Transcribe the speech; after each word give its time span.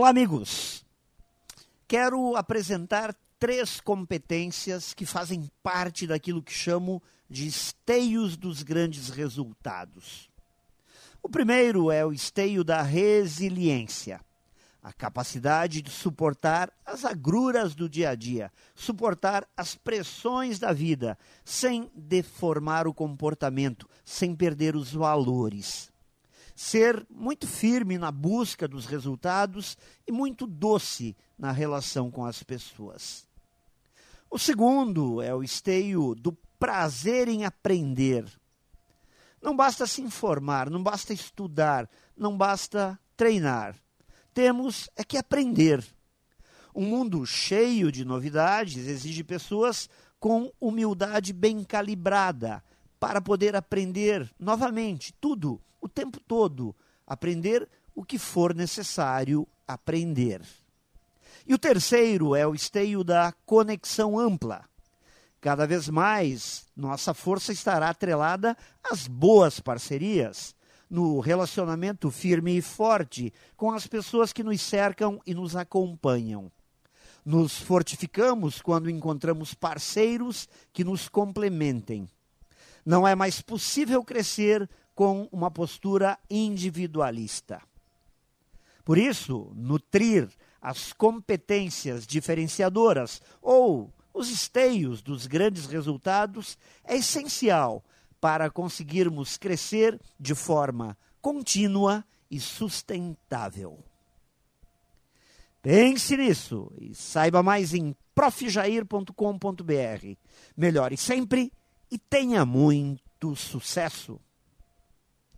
Olá, 0.00 0.08
amigos. 0.08 0.82
Quero 1.86 2.34
apresentar 2.34 3.14
três 3.38 3.82
competências 3.82 4.94
que 4.94 5.04
fazem 5.04 5.50
parte 5.62 6.06
daquilo 6.06 6.42
que 6.42 6.54
chamo 6.54 7.02
de 7.28 7.46
esteios 7.46 8.34
dos 8.34 8.62
grandes 8.62 9.10
resultados. 9.10 10.30
O 11.22 11.28
primeiro 11.28 11.90
é 11.90 12.02
o 12.02 12.14
esteio 12.14 12.64
da 12.64 12.80
resiliência, 12.80 14.22
a 14.82 14.90
capacidade 14.90 15.82
de 15.82 15.90
suportar 15.90 16.72
as 16.82 17.04
agruras 17.04 17.74
do 17.74 17.86
dia 17.86 18.08
a 18.08 18.14
dia, 18.14 18.50
suportar 18.74 19.46
as 19.54 19.74
pressões 19.74 20.58
da 20.58 20.72
vida, 20.72 21.18
sem 21.44 21.90
deformar 21.94 22.88
o 22.88 22.94
comportamento, 22.94 23.86
sem 24.02 24.34
perder 24.34 24.74
os 24.74 24.94
valores 24.94 25.89
ser 26.60 27.06
muito 27.08 27.46
firme 27.46 27.96
na 27.96 28.12
busca 28.12 28.68
dos 28.68 28.84
resultados 28.84 29.78
e 30.06 30.12
muito 30.12 30.46
doce 30.46 31.16
na 31.38 31.52
relação 31.52 32.10
com 32.10 32.22
as 32.22 32.42
pessoas. 32.42 33.26
O 34.30 34.38
segundo 34.38 35.22
é 35.22 35.34
o 35.34 35.42
esteio 35.42 36.14
do 36.14 36.32
prazer 36.58 37.28
em 37.28 37.46
aprender. 37.46 38.26
Não 39.40 39.56
basta 39.56 39.86
se 39.86 40.02
informar, 40.02 40.68
não 40.68 40.82
basta 40.82 41.14
estudar, 41.14 41.88
não 42.14 42.36
basta 42.36 43.00
treinar. 43.16 43.74
Temos 44.34 44.90
é 44.94 45.02
que 45.02 45.16
aprender. 45.16 45.82
Um 46.74 46.84
mundo 46.84 47.24
cheio 47.24 47.90
de 47.90 48.04
novidades 48.04 48.86
exige 48.86 49.24
pessoas 49.24 49.88
com 50.18 50.52
humildade 50.60 51.32
bem 51.32 51.64
calibrada 51.64 52.62
para 53.00 53.18
poder 53.18 53.56
aprender 53.56 54.30
novamente 54.38 55.14
tudo 55.18 55.58
o 55.80 55.88
tempo 55.88 56.20
todo, 56.20 56.74
aprender 57.06 57.68
o 57.94 58.04
que 58.04 58.18
for 58.18 58.54
necessário 58.54 59.46
aprender. 59.66 60.42
E 61.46 61.54
o 61.54 61.58
terceiro 61.58 62.34
é 62.34 62.46
o 62.46 62.54
esteio 62.54 63.02
da 63.02 63.32
conexão 63.44 64.18
ampla. 64.18 64.64
Cada 65.40 65.66
vez 65.66 65.88
mais, 65.88 66.66
nossa 66.76 67.14
força 67.14 67.50
estará 67.50 67.88
atrelada 67.88 68.56
às 68.84 69.06
boas 69.06 69.58
parcerias, 69.58 70.54
no 70.88 71.20
relacionamento 71.20 72.10
firme 72.10 72.56
e 72.56 72.60
forte 72.60 73.32
com 73.56 73.70
as 73.70 73.86
pessoas 73.86 74.32
que 74.32 74.42
nos 74.42 74.60
cercam 74.60 75.20
e 75.24 75.32
nos 75.32 75.54
acompanham. 75.56 76.50
Nos 77.24 77.58
fortificamos 77.58 78.60
quando 78.60 78.90
encontramos 78.90 79.54
parceiros 79.54 80.48
que 80.72 80.82
nos 80.82 81.08
complementem. 81.08 82.08
Não 82.84 83.06
é 83.06 83.14
mais 83.14 83.40
possível 83.40 84.02
crescer 84.02 84.68
com 85.00 85.26
uma 85.32 85.50
postura 85.50 86.18
individualista. 86.28 87.62
Por 88.84 88.98
isso, 88.98 89.50
nutrir 89.56 90.28
as 90.60 90.92
competências 90.92 92.06
diferenciadoras 92.06 93.22
ou 93.40 93.90
os 94.12 94.28
esteios 94.28 95.00
dos 95.00 95.26
grandes 95.26 95.64
resultados 95.64 96.58
é 96.84 96.96
essencial 96.96 97.82
para 98.20 98.50
conseguirmos 98.50 99.38
crescer 99.38 99.98
de 100.20 100.34
forma 100.34 100.98
contínua 101.22 102.04
e 102.30 102.38
sustentável. 102.38 103.82
Pense 105.62 106.14
nisso 106.14 106.70
e 106.78 106.94
saiba 106.94 107.42
mais 107.42 107.72
em 107.72 107.96
profjair.com.br. 108.14 109.14
Melhore 110.54 110.98
sempre 110.98 111.50
e 111.90 111.96
tenha 111.98 112.44
muito 112.44 113.34
sucesso! 113.34 114.20